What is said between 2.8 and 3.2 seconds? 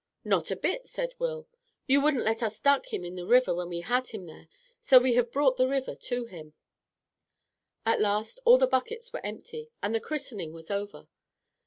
him in